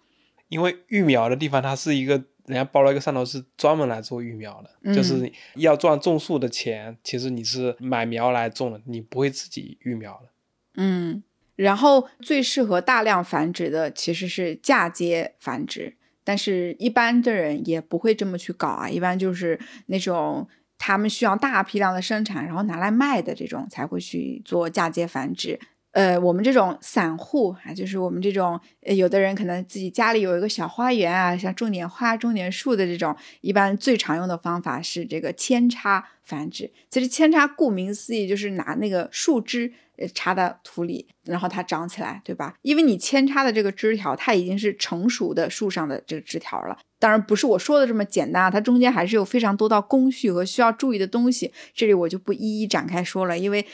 [0.49, 2.15] 因为育苗的地方，它是一个
[2.47, 6.97] 人家包了一个山头，是专门来做育苗的，就是要赚种树的钱。
[7.05, 10.29] 其实你是买苗来种的，你不会自己育苗的。
[10.77, 11.23] 嗯，
[11.57, 20.47] 然后最适合大量繁殖的其实是嫁接繁殖，但是一般的人也不会这么去搞啊，一般就是那种
[20.79, 25.59] 他们需要大批量的生产，然后拿来卖的这种才会去做嫁接繁殖。
[25.93, 36.71] 呃，我们这种散户啊，就是我们这种，有的人可能自己家里有一个小花园啊，像种点花、种点树的这种，一般最常用的方法是这个扦插繁殖。
[36.91, 39.73] 其实扦插顾名思义就是拿那个树枝
[40.15, 42.55] 插到土里，然后它长起来，对吧？
[42.63, 46.79] 因为你扦插的这个枝条，它已经是成熟的树上的这个枝条了。
[46.99, 53.67] 当然不是我说的这么简单啊，它中间还是有非常多道工序和需要注意的东西，这里我就不一一展开说了，因为。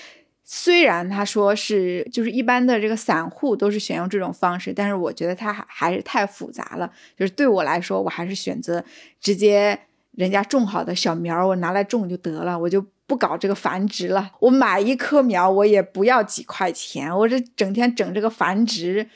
[0.47, 6.93] 虽然他说是就是一般的这个散户都是选用这种方式，但是我觉得它还还是太复杂了。
[7.17, 8.85] 就是对我来说，我还是选择
[9.19, 14.33] 直接人家种好的小苗，我拿来种就得了，我就不搞这个繁殖了。
[14.41, 19.09] 我买一棵苗，我也不要几块钱，我这整天整这个繁殖，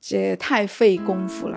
[0.00, 1.56] 这太费功夫了。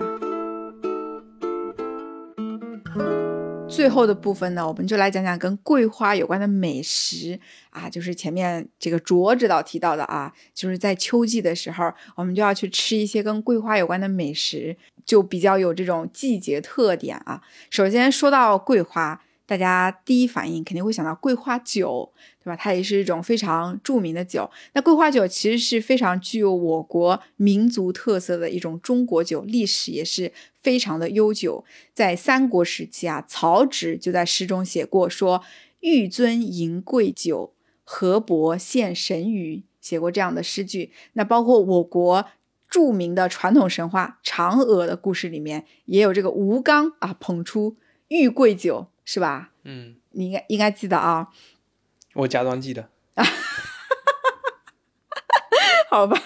[3.68, 7.40] 最后的部分呢，我们就来讲讲跟桂花有关的美食
[7.70, 17.40] 啊，就是前面这个卓指导提到的啊，就是在秋季的时候，我们就要去吃一些跟桂花有关的美食，就比较有这种季节特点啊。
[17.70, 19.22] 首先说到桂花。
[19.52, 22.10] 大家第一反应肯定会想到桂花酒，
[22.42, 22.56] 对吧？
[22.56, 24.50] 它也是一种非常著名的酒。
[24.72, 31.66] 那桂花酒其实是非常具有我国民族特色的一种中国酒，历史也是非常的悠久。
[31.92, 35.42] 在三国时期啊，曹植就在诗中写过，说
[35.80, 37.52] “玉尊迎桂酒，
[37.84, 40.92] 河伯献神鱼”，写过这样的诗句。
[41.12, 42.24] 那包括我国
[42.70, 47.76] 著名的传统神话嫦娥的故事里面，也有这个吴刚啊捧出
[48.08, 48.86] 玉桂酒。
[49.04, 49.50] 是吧？
[49.64, 51.28] 嗯，你应该应该记得啊。
[52.14, 52.90] 我假装记得。
[55.90, 56.18] 好吧。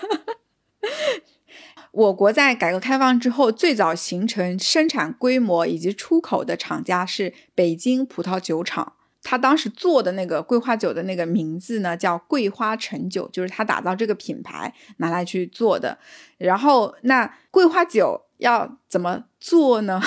[1.92, 8.94] 我国在改革开放之后，最早形成生产规模以及出口的厂家是北京葡萄酒厂。
[9.22, 15.98] 他当时做的那个桂花酒的那个名字呢，叫桂花陈酒，就是他打造这个品牌拿来去做的。
[16.38, 20.00] 然后，那桂花酒要怎么做呢？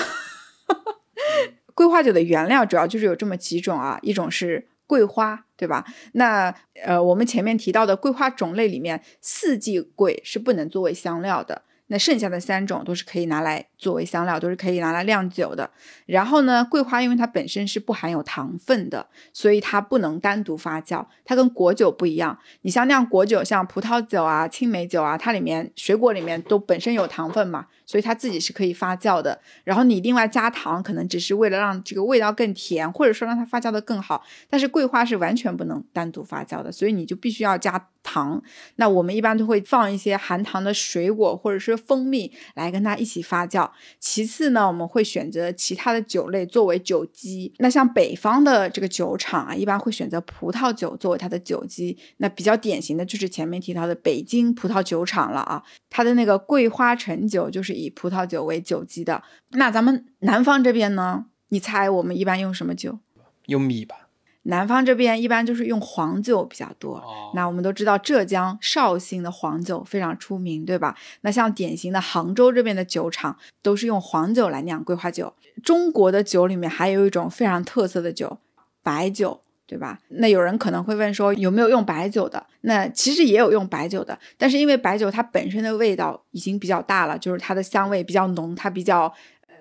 [1.80, 5.82] 桂花酒的原料主要就是有这么几种啊，一种是桂花，对吧？
[6.12, 11.62] 那呃，我们前面提到的桂花种类里面，四季桂是不能作为香料的。
[11.86, 15.70] 那剩下的三种都是可以拿来作为香料，都是可以拿来酿酒的。
[16.04, 21.06] 然后呢，桂花因为它本身是不含有糖分的，所以它不能单独发酵。
[21.24, 29.40] 它跟果酒不一样，你像酿果酒，像葡萄酒啊、青梅酒啊，它里面水果里面都本身有糖分嘛，所以它自己是可以发酵的。
[29.64, 34.22] 然后你另外加糖，可能只是为了让这个味道更甜，或者说让它发酵的更好。
[34.48, 37.88] 但是桂花是完全不能单独发酵的，所以你就必须要加。
[38.02, 38.42] 糖，
[38.76, 43.70] 那我们一般都会放一些含糖的水果或者是蜂蜜来跟它一起发酵。
[43.98, 47.52] 其次呢，我们会选择其他的酒类作为酒基。
[47.58, 51.94] 那像北方的这个酒厂啊，一般会选择葡萄酒作为它的酒基。
[52.16, 59.22] 那比较典型的就是前面提到的北京葡萄酒厂了啊，它的那个桂花陈酒就是以葡萄酒为酒基的。
[59.50, 62.98] 那咱们南方这边呢，你猜我们一般用什么酒？
[63.46, 64.08] 用米吧。
[64.44, 67.02] 南方这边一般就是用黄酒比较多。
[67.34, 70.96] 那我们都知道浙江绍兴的黄酒非常出名，对吧？
[71.20, 75.34] 那像典型的杭州这边的酒厂都是用黄酒来酿桂花酒。
[75.62, 78.38] 中国的酒里面还有一种非常特色的酒，
[78.82, 79.96] 白酒，对吧？
[80.08, 82.44] 那有人可能会问说有没有用白酒的？
[82.62, 89.14] 那其实也有用白酒的，但是因为白酒它本身的味道已经比较大了，就是它的香味比较浓，它比较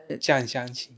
[0.07, 0.91] 呃酱香型，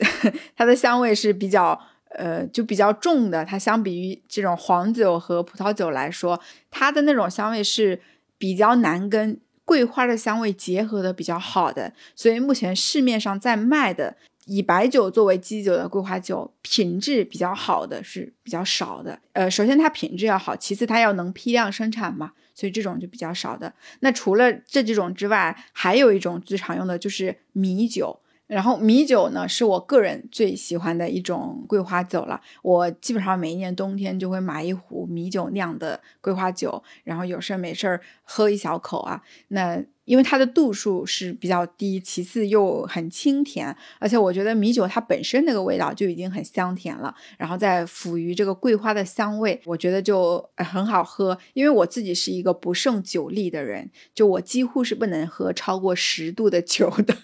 [0.54, 1.80] 它的香味是比较。
[2.12, 8.00] 呃，就比较重的，它相比于这种黄酒和葡萄酒来说，它的那种香味是
[8.38, 11.92] 比较难跟桂花的香味结合的比较好的。
[12.16, 14.16] 所以目前市面上在卖的
[14.48, 19.18] 以白酒作为基酒的桂花酒，品质比较好的是比较少的。
[19.32, 23.72] 呃，首先它品质要好，其次它要能批量生产嘛，所以这种就比较少的。
[24.00, 28.18] 那除了这几种之外，还有一种最常用的就是米酒。
[28.48, 32.40] 然后米酒呢，是我个人最喜欢的一种桂花酒了。
[32.62, 39.22] 我基本上每一年冬天就会买一壶米酒酿的桂花酒，然后有事儿没事儿喝一小口啊。
[39.48, 51.36] 那因为它的度数是比较低，其次又很清甜，而且我觉得米酒它本身那个味道就已经很香甜了，然后再辅于这个桂花的香味，我觉得就很好喝。
[51.52, 57.14] 因为我自己是一个不胜酒力的人，就我几乎是不能喝超过十度的酒的。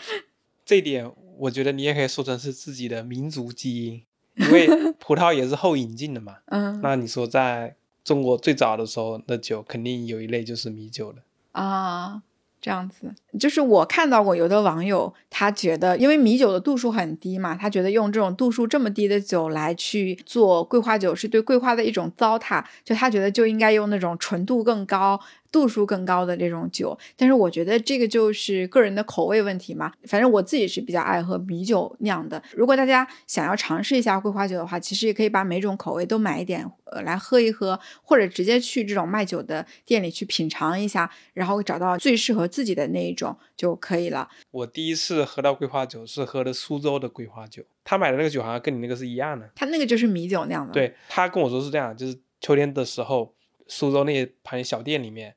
[0.64, 4.02] 这一点，我觉得你也可以说成是自己的民族基因，
[4.34, 6.36] 因为 葡萄也是后引进的嘛。
[6.46, 12.22] 嗯，那你说在中国最早的时候那酒，肯定有一类就是米酒的啊。
[12.58, 25.20] 这样子，就是我看到过有的网友，他觉得因为米酒的度数很低嘛，他觉得用这种度数这么低的酒来去做桂花酒是对桂花的一种糟蹋，就他觉得就应该用那种纯度更高。
[25.50, 29.92] 度数更高的这种酒，但是我觉得这个就是个人的口味问题嘛。
[30.04, 32.42] 反正我自己是比较爱喝米酒酿的。
[32.52, 44.28] 如果大家想要尝试一下桂花酒的话，其实也可以把每种口味都买一点，呃，来喝一喝，或者直接去这种卖酒的店里去品尝一下，然后找到最适合自己的那一种就可以了。
[44.50, 49.50] 我第一次喝到桂花酒是喝的苏州的桂花酒，他买的那个酒好像跟你那个是一样的。
[49.54, 50.72] 他那个就是米酒酿的。
[50.72, 53.34] 对他跟我说是这样，就是秋天的时候，
[53.66, 55.34] 苏州那些盘小店里面。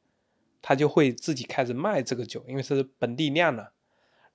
[0.61, 3.71] 他就会自己开始卖这个酒，因为是本地酿的。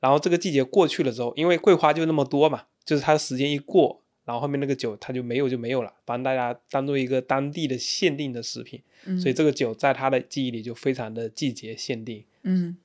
[0.00, 8.83] 然后这个季节过去了之后，因为桂花就那么多嘛，就是它的时间一过，然后后面那个酒它就没有就没有了，帮大家当做一个当地的限定的食品。
[9.20, 12.24] 所以这个酒在他的记忆里就非常的季节限定。
[12.44, 12.78] 嗯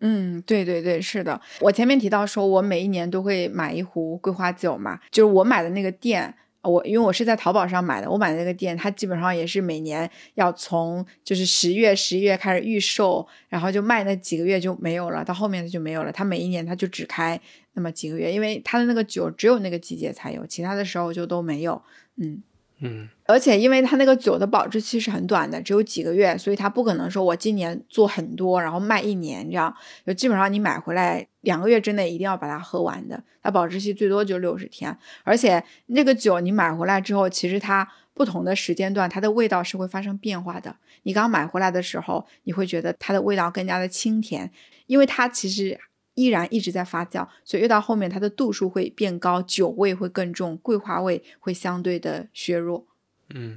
[0.00, 1.38] 嗯，对对对，是的。
[1.60, 6.34] 我前面提到说我每一年都会买一壶桂花酒嘛，就是我买的那个店。
[6.68, 16.12] 我因为我是在淘宝上买的，我买的那个店，它基本上也是每年要从就是十月、十一月开始预售，然后就卖那几个月就没有了，到后面它就没有了。
[16.12, 17.40] 它每一年它就只开
[17.72, 21.80] 那么几个月，因为它的那个酒只有那个季节才有，其他的时候就都没有。
[22.16, 22.42] 嗯。
[22.80, 29.74] 嗯，而且因为它那个酒的保质期是很短的，只有几个月，所以它不可能说我今年做很多，然后卖一年这样。
[30.06, 34.96] 就基本上你买回来两个月之内一定要把它喝完的，它保质期最多就六十天。
[35.24, 40.76] 而且那个酒你买回来之后，其实它不同的时间段它的味道是会发生变化的。
[41.02, 44.50] 你刚买回来的时候，你会觉得它的味道更加的清甜，
[44.86, 45.80] 因为它其实。
[46.18, 52.84] 依然一直在发酵，所以越到后面它的度数会变高，酒味会更重，桂花味会相对的削弱。
[53.32, 53.56] 嗯，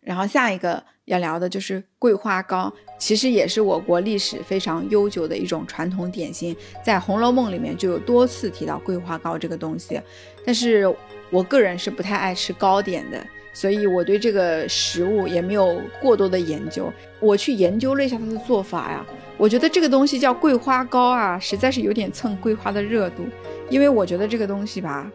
[0.00, 10.00] 然后下一个要聊的就是桂花糕，其实也是我国历史非常悠久的一种传统点心，在《红楼梦》里面就有多次提到桂花糕这个东西，
[10.44, 10.92] 但是
[11.30, 13.24] 我个人是不太爱吃糕点的。
[13.54, 16.92] 所以我对这个食物也没有过多的研究。
[17.18, 19.04] 我去研究了一下它的做法呀，
[19.38, 23.24] 我觉得这个东西叫桂花糕啊，实在是有点蹭桂花的热度。
[23.70, 25.10] 因为我觉得这个东西吧，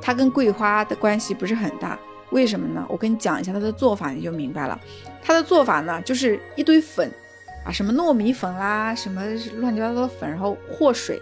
[0.00, 1.98] 它跟桂花的关系不是很大。
[2.30, 2.84] 为什么呢？
[2.88, 4.80] 我跟你讲一下它的做法，你就明白了。
[5.22, 7.10] 它的做法呢，就是一堆粉
[7.66, 9.20] 啊，什么糯米粉啦，什么
[9.56, 11.20] 乱七八糟的粉，然后和水，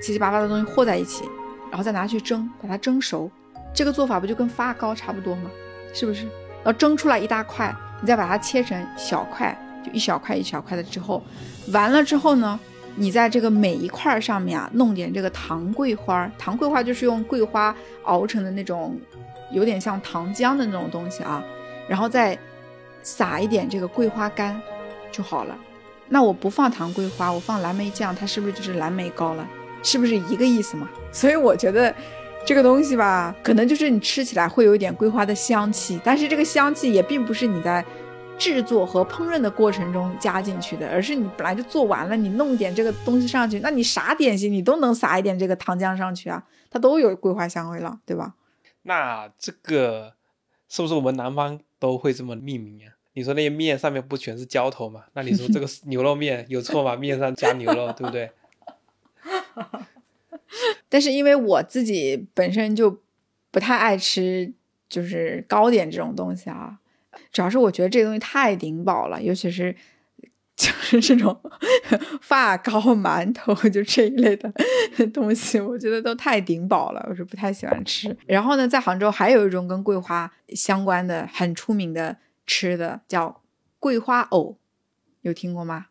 [0.00, 1.24] 七七八八的东西和在一起，
[1.68, 3.30] 然后再拿去蒸，把它蒸熟。
[3.74, 5.50] 这个做法不就跟发糕差不多吗？
[5.92, 6.24] 是不是？
[6.24, 11.22] 然后蒸出来一大块，你再把它切成小块，就一小块一小块的之后，
[11.72, 12.58] 完了之后呢，
[12.96, 16.30] 你在这个每一块上面啊，弄点这个糖桂花。
[16.38, 18.98] 糖桂花就是用桂花熬成的那种，
[19.52, 21.44] 有点像糖浆的那种东西啊。
[21.88, 22.38] 然后再
[23.02, 24.60] 撒一点这个桂花干
[25.10, 25.56] 就好了。
[26.08, 29.46] 那我不放糖桂花，我放蓝莓酱，它是不是就是蓝莓糕了？
[29.82, 30.88] 是不是一个意思嘛？
[31.12, 31.94] 所以我觉得。
[32.46, 37.84] 这个东西吧，可能就是你吃起来会有一点桂花的香气，但是这个香气也并不是你在
[38.40, 48.34] 制作和烹饪的过程中加进去的，而是你本来就做完了，你弄点这个东西上去，那你啥点心你都能撒一点这个糖浆上去啊，它都有桂花香味了，对吧？
[48.84, 50.14] 那这个
[50.66, 52.96] 是不是我们南方都会这么命名啊？
[53.12, 55.04] 你说那些面上面不全是浇头吗？
[55.12, 56.96] 那你说这个牛肉面有错吗？
[56.96, 58.30] 面上加牛肉， 对不对？
[60.88, 63.00] 但是因为我自己本身就
[63.50, 64.52] 不太爱吃，
[64.88, 66.79] 就是糕点这种东西啊，
[67.32, 69.74] 主要是我觉得这个东西太顶饱了，尤其是
[70.56, 71.40] 就是这种
[72.20, 74.52] 发糕、馒头就这一类的
[75.12, 78.16] 东西，我觉得都太顶饱了，我是不太喜欢吃。
[78.26, 83.40] 然后呢，在杭州还有一种跟桂花相关的很出名的吃的，叫
[83.78, 84.56] 桂花藕，
[85.22, 85.86] 有听过吗？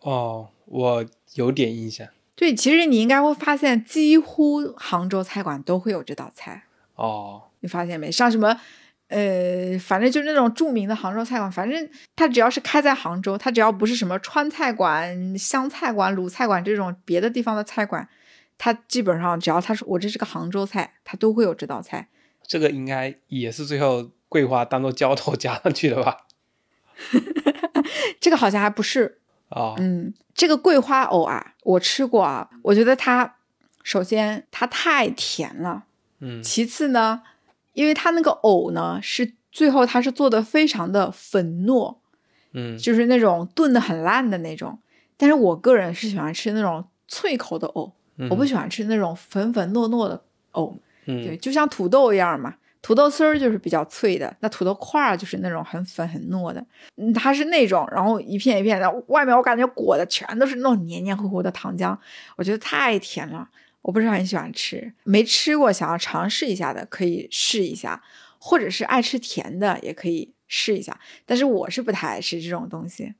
[0.00, 2.08] 哦，我有点印象。
[2.34, 6.64] 对，其实你应该会发现，几乎杭州菜馆都会有这道菜
[6.96, 7.42] 哦。
[7.60, 8.10] 你发现没？
[8.10, 8.58] 像什么，
[9.12, 18.08] 呃，反正就是那种著名的杭州菜馆，反正它只要是开在杭州，它只要不是什么川菜馆、湘菜馆、鲁菜馆这种别的地方的菜馆，
[18.56, 22.08] 它基本上只要他说我这是个杭州菜，它都会有这道菜。
[22.46, 26.26] 这个应该也是最后桂花当做浇头加上去的吧？
[28.18, 29.18] 这个好像还不是。
[29.48, 33.34] 啊，嗯，这个桂花藕啊，我吃过啊，我觉得它
[33.82, 35.84] 首先它太甜了，
[36.20, 37.22] 嗯，其次呢，
[37.72, 41.96] 因为它那个藕呢是最后它是做的非常的粉糯，
[42.52, 44.78] 嗯，就是那种炖的很烂的那种，
[45.16, 47.92] 但是我个人是喜欢吃那种脆口的藕，
[48.30, 50.22] 我不喜欢吃那种粉粉糯糯的
[50.52, 50.76] 藕，
[51.06, 56.64] 嗯，对，就像土豆一样嘛，土豆丝儿就是比较脆的，那土豆块儿就是那种很粉很糯的。
[56.96, 61.96] 嗯，它是那种，然后一片一片的，外面我感觉裹的全都是那种黏黏糊糊的糖浆，
[62.36, 63.48] 我觉得太甜了，
[63.82, 64.92] 我不是很喜欢吃。
[65.04, 68.02] 没吃过想要尝试一下的可以试一下，
[68.38, 70.98] 或者是爱吃甜的也可以试一下。
[71.26, 73.14] 但是我是不太爱吃这种东西。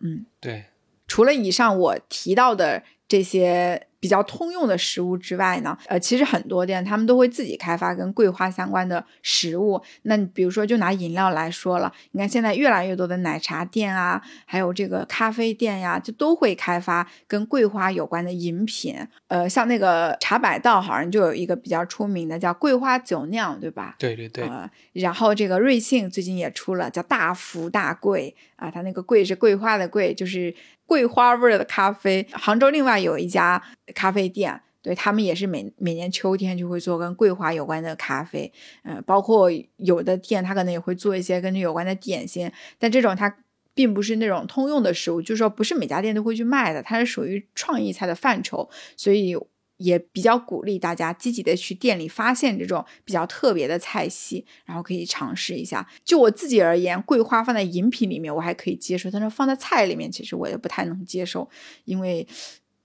[0.00, 0.64] 嗯，对。
[1.08, 2.82] 除了以上我提到的
[3.12, 3.86] 这些。
[4.02, 9.80] 比较通用的食物之外呢，呃，其实很多店他们都会自己开发跟桂花相关的食物。
[10.02, 18.96] 那你比如说，就拿饮料来说了，你看现在越来越多的奶茶店啊，还有这个咖啡店呀，就都会开发跟桂花有关的饮品。
[19.28, 23.94] 呃，像那个茶百道好像就有一个比较出名的叫桂花酒酿，对吧？
[24.00, 24.42] 对对对。
[24.42, 30.52] 呃，然后这个瑞幸最近也出了叫大福大桂啊，它那个桂是桂花的桂，就是。
[30.92, 33.62] 桂花味儿的咖啡，杭州另外有一家
[33.94, 38.52] 咖啡店，对他们也是每每年秋天就会做跟桂花有关的咖啡，
[38.84, 43.34] 嗯，包括有的店他可能也会做一些跟这有关的点心，但这种它
[43.72, 49.34] 并不是那种通用的食物，就是说不是每家店都会去卖的，它是属于创意菜的范畴，所以。
[49.82, 55.86] 也比较鼓励大家积极的去店里发现这种比较特别的菜系，然后可以尝试一下。
[56.04, 61.48] 就我自己而言，桂花放在饮品里面我还可以接受，但是放在菜里面其实我也不太能接受，
[61.84, 62.26] 因为，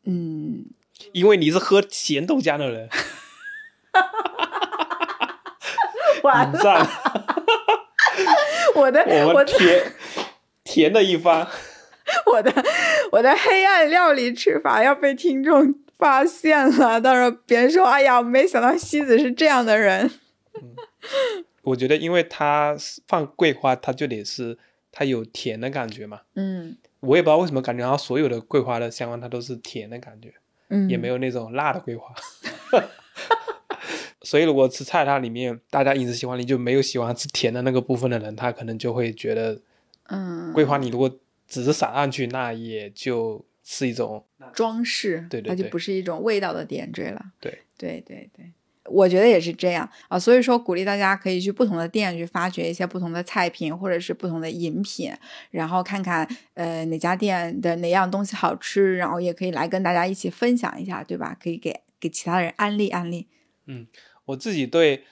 [0.05, 0.65] 嗯，
[1.11, 2.89] 因为你是喝咸豆浆的人，
[6.23, 6.89] 完了，
[8.75, 9.93] 我的我甜
[10.63, 11.47] 甜的一番，
[12.33, 12.51] 我的
[13.11, 15.75] 我的黑暗料理吃法要被听众。
[15.97, 20.11] 发现了，到时候别人说：“哎呀，没想到西子是这样的人。
[21.63, 22.77] ”我觉得，因为他
[23.07, 24.57] 放桂花，它就得是
[24.91, 26.21] 它有甜的感觉嘛。
[26.35, 30.33] 嗯，我也不知道为什么感觉，然后所有的桂花的香味，它都是甜的感觉，
[30.69, 32.13] 嗯，也没有那种辣的桂花。
[34.21, 39.59] 所以，如果吃菜，它里面大家饮食习惯里就没有喜欢吃甜的那个部分的人，他可能就会觉得，
[40.09, 41.09] 嗯，桂花你如果
[41.47, 43.43] 只是撒上去，那也就。
[43.69, 47.21] 是一种装饰，对对，它就不是一种味道的点缀了。
[47.41, 48.49] 对对对对，
[48.85, 50.17] 我觉得也是这样啊。
[50.17, 55.11] 所以说，鼓励大家可以去不同的店去发掘一些不同的菜品，或者是不同的饮品，
[55.51, 61.37] 然后看看呃哪家店的哪样东西好吃，然后也可以来跟大家一起分享一下，对吧？
[61.37, 63.27] 可以给给其他人安利安利。
[63.65, 63.85] 嗯，
[64.27, 65.03] 我自己对。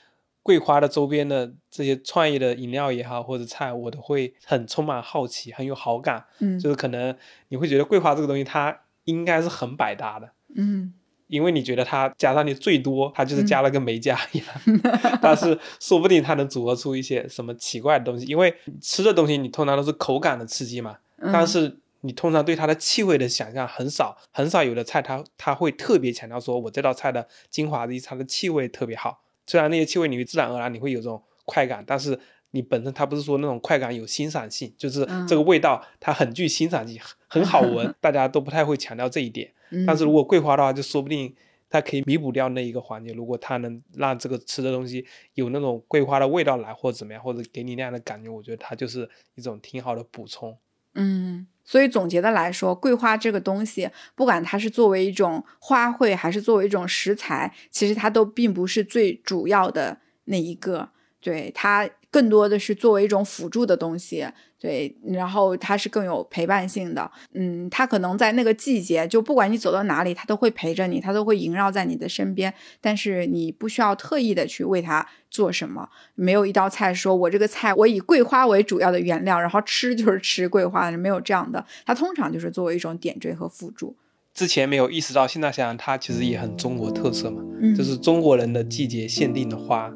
[0.46, 6.24] 桂花的周边的这些创意的饮料也好，或者菜，我都会很充满好奇，很有好感。
[6.38, 7.18] 嗯，就是可能
[7.48, 10.30] 你会觉得桂花这个东西，它应该是很百搭的。
[10.56, 10.94] 嗯，
[11.26, 14.48] 因为你觉得它加上去最多，它就是加了个没加一样。
[15.20, 18.28] 但是说不定它能组合出一些什么奇怪的东西。
[18.28, 20.98] 因为吃的东西，你通常都是口感的刺激嘛。
[21.34, 29.24] 但是你通常对它的气味的想象很少，很少有的菜它它会特别强调说，我这道菜的精华是它的气味特别好。
[29.48, 32.18] 虽然那些气味你会自然而然你会有这种快感，但是
[32.52, 39.52] 你本身它不是说那种快感有欣赏性，就是这个味道它很具欣赏性，很好闻， 大家都不太会强调这一点。
[39.86, 41.36] 但是如果桂花的话，就说不定
[41.70, 43.12] 它可以弥补掉那一个环节。
[43.14, 50.58] 如果它能让这个吃的东西有那种桂花的味道来，或者怎么样，或者给你那样的感觉，我觉得它就是一种挺好的补充。
[50.94, 51.48] 嗯。
[51.66, 60.90] 所以总结的来说，桂花这个东西，不管它是作为一种花卉，还是作为一种食材，其实它都并不是最主要的那一个。
[61.20, 64.28] 对它更多的是作为一种辅助的东西。
[64.66, 72.52] 对，然后它是更有陪伴性的，嗯，它可能在那个季节，就不管你走到哪里，它都会陪着你，它都会萦绕在你的身边。
[72.82, 81.64] 但是你不需要特意的去为它做什么，没有一道菜说我这个菜我以桂花为主要的原料，然后吃就是吃桂花，没有这样的。
[81.86, 83.96] 它通常就是作为一种点缀和辅助。
[84.34, 87.44] 之前没有意识到，现在想想，它其实也很中国特色嘛，
[87.78, 89.94] 就是中国人的季节限定的花。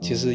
[0.00, 0.32] 其实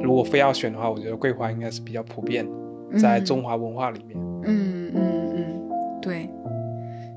[0.00, 2.52] 如果非要选的话，我觉得桂花应该是比较普遍的。
[2.96, 5.02] 在中华文化里面，嗯嗯
[5.34, 6.30] 嗯，对，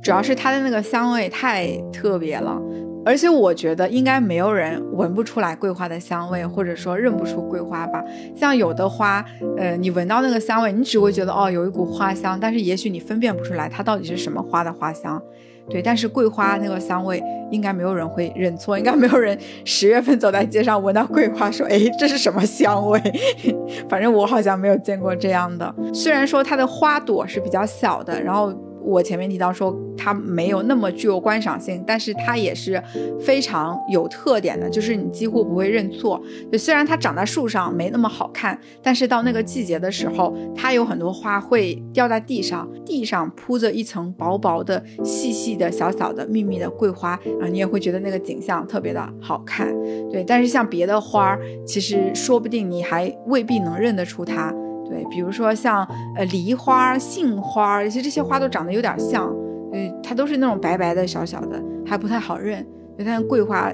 [0.02, 2.60] 主要是它的那个香味太特别了，
[3.06, 8.04] 而且我觉得应该没有人闻不出来桂花的香味，或者说认不出桂花吧。
[8.36, 9.24] 像有的花，
[9.58, 15.22] 呃，你闻到那个香味，你只会觉得哦有一股花香，但是也许你分辨不出来它到底是什么花的花香。
[15.70, 23.02] 对，但是桂花那个香味，应该没有人会认错，应该没有人十月份走在街上闻到桂花说，哎，这是什么香味？
[23.90, 25.74] 反正我好像没有见过这样的。
[25.94, 28.54] 虽然说它的花朵是比较小的，然后
[28.88, 32.82] 我前面提到说它没有那么具有观赏性，但是它也是
[33.20, 36.22] 非常有特点的，就是你几乎不会认错。
[36.50, 47.12] 就虽然它长在树上没那么好看，但是到那个季节的时候，它有很多花会掉在地上，地上铺着一层薄薄的、细细的、小小的、密密的桂花
[47.42, 49.74] 啊，你也会觉得那个景象特别的好看。
[50.10, 54.54] 对，但是像别的花儿，其实说不定你还未必能认得出它。
[54.90, 55.86] 对，比如说像
[56.16, 59.34] 呃梨花、杏花，其实这些花都长得有点像，
[59.74, 62.66] 嗯，它都是那种白白的、小小的，还不太好认。
[63.06, 63.72] 但桂花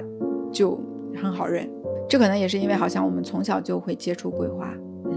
[0.52, 0.78] 就
[1.22, 1.66] 很好认，
[2.08, 4.68] 这可能也是因为好像我们从小就会接触桂花。
[5.06, 5.12] 嗯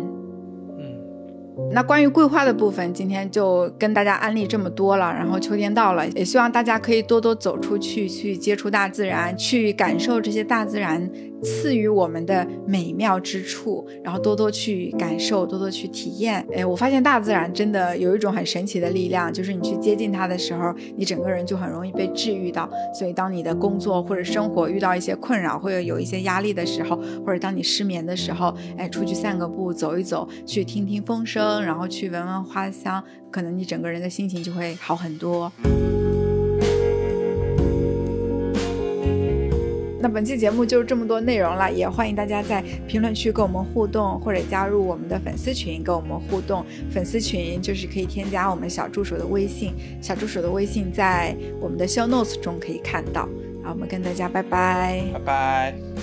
[0.80, 5.12] 嗯那关于桂花的部分，今天就跟大家安利这么多了。
[5.12, 11.10] 然后秋天到了，也希望大家可以多多走出去，去接触大自然，去感受这些大自然。
[11.44, 16.46] 赐予我们的美妙之处，然后多多去感受，多多去体验。
[16.54, 22.70] 哎，我发现大自然真的有一种很神奇的力量，就是你去接近它的时候，你整个人就很容易被治愈到。
[22.94, 35.52] 所以，当你的工作或者生活遇到一些困扰，或者有一些压力的时候，或者当你失眠的时候，哎，出去散个步，走一走，去听听风声，然后去闻闻花香，可能你整个人的心情就会好很多。
[40.00, 46.66] 那本期节目就是这么多内容了，也欢迎大家在评论区跟我们互动，或者加入我们的粉丝群跟我们互动。
[46.92, 53.28] 粉丝群就是可以添加我们小助手的微信，小助手的微信在我们的 show notes 中可以看到。
[53.64, 55.97] 好，我们跟大家拜拜，拜拜。